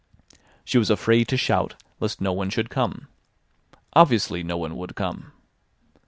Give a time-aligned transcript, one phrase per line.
[0.65, 3.07] She was afraid to shout lest no one should come.
[3.93, 5.31] Obviously no one would come.